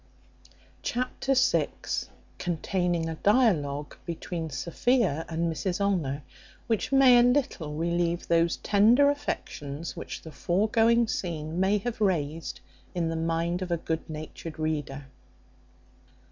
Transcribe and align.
Chapter 0.81 1.35
vi. 1.35 1.67
Containing 2.39 3.07
a 3.07 3.17
dialogue 3.17 3.97
between 4.03 4.49
Sophia 4.49 5.27
and 5.29 5.41
Mrs 5.53 5.79
Honour, 5.79 6.23
which 6.65 6.91
may 6.91 7.19
a 7.19 7.21
little 7.21 7.75
relieve 7.75 8.27
those 8.27 8.57
tender 8.57 9.11
affections 9.11 9.95
which 9.95 10.23
the 10.23 10.31
foregoing 10.31 11.07
scene 11.07 11.59
may 11.59 11.77
have 11.77 12.01
raised 12.01 12.61
in 12.95 13.09
the 13.09 13.15
mind 13.15 13.61
of 13.61 13.69
a 13.69 13.77
good 13.77 14.09
natured 14.09 14.57
reader. 14.57 15.05